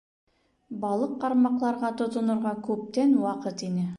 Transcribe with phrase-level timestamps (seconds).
[0.85, 3.89] Балыҡ ҡармаҡларға тотонорға күптән ваҡыт ине.